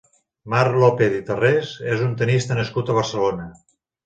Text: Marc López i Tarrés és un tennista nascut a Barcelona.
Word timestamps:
Marc 0.53 0.79
López 0.83 1.17
i 1.17 1.19
Tarrés 1.27 1.75
és 1.97 2.01
un 2.07 2.17
tennista 2.23 2.59
nascut 2.63 2.91
a 2.91 2.97
Barcelona. 3.01 3.49